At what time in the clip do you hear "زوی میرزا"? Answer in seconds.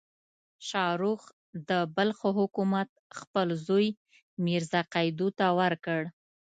3.65-4.81